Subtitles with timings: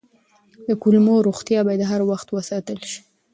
[0.67, 2.99] د کولمو روغتیا باید هر وخت وساتل شي.